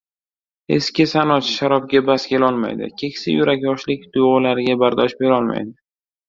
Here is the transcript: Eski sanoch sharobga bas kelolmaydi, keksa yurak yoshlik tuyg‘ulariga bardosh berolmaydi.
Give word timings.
Eski 0.77 1.03
sanoch 1.11 1.43
sharobga 1.57 2.01
bas 2.07 2.25
kelolmaydi, 2.31 2.87
keksa 3.03 3.35
yurak 3.37 3.63
yoshlik 3.67 4.09
tuyg‘ulariga 4.17 4.79
bardosh 4.87 5.15
berolmaydi. 5.23 5.73